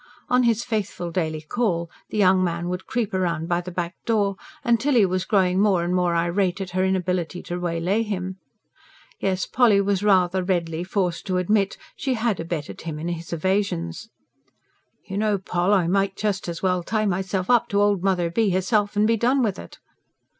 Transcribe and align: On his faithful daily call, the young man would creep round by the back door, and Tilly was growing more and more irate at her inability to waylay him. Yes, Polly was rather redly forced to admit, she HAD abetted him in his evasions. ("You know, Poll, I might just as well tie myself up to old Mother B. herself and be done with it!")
On 0.29 0.41
his 0.41 0.63
faithful 0.63 1.11
daily 1.11 1.41
call, 1.41 1.87
the 2.09 2.17
young 2.17 2.43
man 2.43 2.69
would 2.69 2.87
creep 2.87 3.13
round 3.13 3.47
by 3.47 3.61
the 3.61 3.69
back 3.69 3.93
door, 4.03 4.35
and 4.63 4.79
Tilly 4.79 5.05
was 5.05 5.25
growing 5.25 5.59
more 5.61 5.83
and 5.83 5.93
more 5.93 6.15
irate 6.15 6.59
at 6.59 6.71
her 6.71 6.83
inability 6.83 7.43
to 7.43 7.59
waylay 7.59 8.01
him. 8.01 8.37
Yes, 9.19 9.45
Polly 9.45 9.79
was 9.79 10.01
rather 10.01 10.43
redly 10.43 10.83
forced 10.83 11.27
to 11.27 11.37
admit, 11.37 11.77
she 11.95 12.15
HAD 12.15 12.39
abetted 12.39 12.81
him 12.81 12.97
in 12.97 13.09
his 13.09 13.31
evasions. 13.31 14.09
("You 15.05 15.19
know, 15.19 15.37
Poll, 15.37 15.71
I 15.71 15.85
might 15.85 16.15
just 16.15 16.49
as 16.49 16.63
well 16.63 16.81
tie 16.81 17.05
myself 17.05 17.47
up 17.51 17.69
to 17.69 17.79
old 17.79 18.01
Mother 18.01 18.31
B. 18.31 18.49
herself 18.49 18.95
and 18.95 19.05
be 19.05 19.17
done 19.17 19.43
with 19.43 19.59
it!") 19.59 19.77